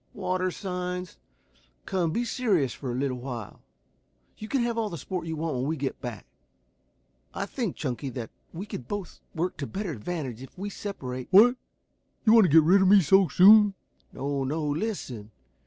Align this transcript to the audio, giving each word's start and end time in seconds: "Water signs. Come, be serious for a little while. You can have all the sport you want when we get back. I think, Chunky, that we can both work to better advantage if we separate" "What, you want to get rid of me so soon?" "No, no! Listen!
"Water 0.15 0.49
signs. 0.49 1.19
Come, 1.85 2.09
be 2.09 2.25
serious 2.25 2.73
for 2.73 2.91
a 2.91 2.95
little 2.95 3.19
while. 3.19 3.61
You 4.35 4.47
can 4.47 4.63
have 4.63 4.75
all 4.75 4.89
the 4.89 4.97
sport 4.97 5.27
you 5.27 5.35
want 5.35 5.53
when 5.55 5.67
we 5.67 5.77
get 5.77 6.01
back. 6.01 6.25
I 7.35 7.45
think, 7.45 7.75
Chunky, 7.75 8.09
that 8.09 8.31
we 8.51 8.65
can 8.65 8.81
both 8.81 9.19
work 9.35 9.57
to 9.57 9.67
better 9.67 9.91
advantage 9.91 10.41
if 10.41 10.57
we 10.57 10.71
separate" 10.71 11.27
"What, 11.29 11.55
you 12.25 12.33
want 12.33 12.45
to 12.45 12.51
get 12.51 12.63
rid 12.63 12.81
of 12.81 12.87
me 12.87 13.01
so 13.01 13.27
soon?" 13.27 13.75
"No, 14.11 14.43
no! 14.43 14.65
Listen! 14.65 15.29